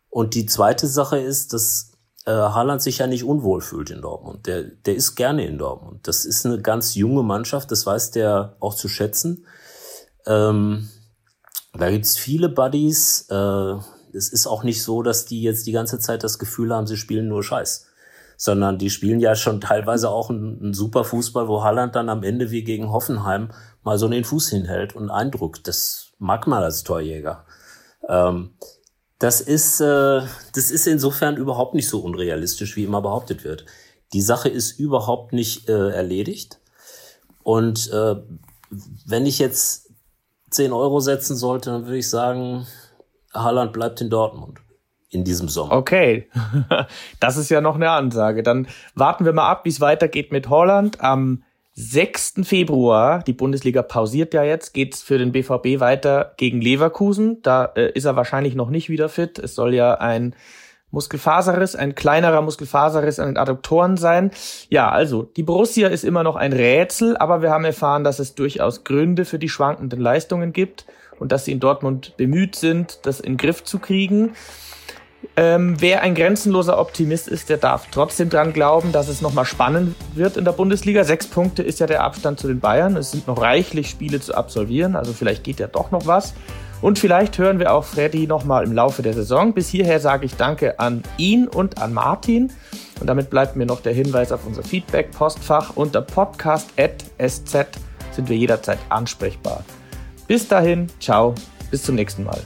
[0.10, 1.92] Und die zweite Sache ist, dass
[2.26, 4.48] äh, Haaland sich ja nicht unwohl fühlt in Dortmund.
[4.48, 6.08] Der, der ist gerne in Dortmund.
[6.08, 9.46] Das ist eine ganz junge Mannschaft, das weiß der auch zu schätzen.
[10.26, 10.89] Ähm,
[11.74, 13.28] da gibt's viele Buddies.
[13.30, 13.76] Äh,
[14.13, 16.98] es ist auch nicht so, dass die jetzt die ganze Zeit das Gefühl haben, sie
[16.98, 17.88] spielen nur Scheiß
[18.39, 22.23] sondern die spielen ja schon teilweise auch einen, einen super Fußball, wo Halland dann am
[22.23, 23.49] Ende wie gegen Hoffenheim
[23.84, 25.67] mal so den Fuß hinhält und eindruckt.
[25.67, 27.43] Das mag man als Torjäger.
[28.08, 28.52] Ähm,
[29.19, 30.21] das ist, äh,
[30.56, 33.65] das ist insofern überhaupt nicht so unrealistisch, wie immer behauptet wird.
[34.13, 36.62] Die Sache ist überhaupt nicht äh, erledigt.
[37.43, 38.15] Und äh,
[39.06, 39.89] wenn ich jetzt
[40.52, 42.65] 10 Euro setzen sollte, dann würde ich sagen,
[43.34, 44.62] Haaland bleibt in Dortmund
[45.12, 45.74] in diesem Sommer.
[45.74, 46.28] Okay,
[47.19, 48.43] das ist ja noch eine Ansage.
[48.43, 51.02] Dann warten wir mal ab, wie es weitergeht mit Holland.
[51.02, 51.43] Am
[51.74, 52.41] 6.
[52.43, 57.41] Februar, die Bundesliga pausiert ja jetzt, geht's für den BVB weiter gegen Leverkusen.
[57.41, 59.39] Da äh, ist er wahrscheinlich noch nicht wieder fit.
[59.39, 60.36] Es soll ja ein
[60.91, 64.32] Muskelfaserriss, ein kleinerer Muskelfaserriss an den Adduktoren sein.
[64.69, 68.36] Ja, also die Borussia ist immer noch ein Rätsel, aber wir haben erfahren, dass es
[68.36, 70.86] durchaus Gründe für die schwankenden Leistungen gibt
[71.19, 74.34] und dass sie in Dortmund bemüht sind, das in den Griff zu kriegen.
[75.36, 79.95] Ähm, wer ein grenzenloser Optimist ist, der darf trotzdem dran glauben, dass es nochmal spannend
[80.13, 81.03] wird in der Bundesliga.
[81.03, 82.95] Sechs Punkte ist ja der Abstand zu den Bayern.
[82.97, 86.34] Es sind noch reichlich Spiele zu absolvieren, also vielleicht geht ja doch noch was.
[86.82, 89.53] Und vielleicht hören wir auch Freddy nochmal im Laufe der Saison.
[89.53, 92.51] Bis hierher sage ich Danke an ihn und an Martin.
[92.99, 95.75] Und damit bleibt mir noch der Hinweis auf unser Feedback-Postfach.
[95.75, 97.67] Unter podcast.sz
[98.12, 99.63] sind wir jederzeit ansprechbar.
[100.27, 101.36] Bis dahin, ciao,
[101.69, 102.39] bis zum nächsten Mal.